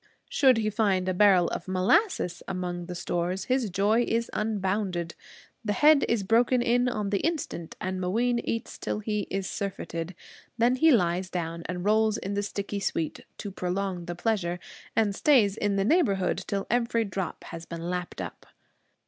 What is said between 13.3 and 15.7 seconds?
to prolong the pleasure; and stays